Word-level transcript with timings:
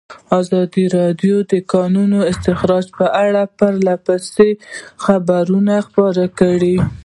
ازادي 0.39 0.85
راډیو 0.97 1.35
د 1.43 1.47
د 1.51 1.53
کانونو 1.73 2.17
استخراج 2.31 2.85
په 2.97 3.05
اړه 3.25 3.41
پرله 3.57 3.95
پسې 4.05 4.49
خبرونه 5.03 5.73
خپاره 5.87 6.23
کړي. 6.39 6.75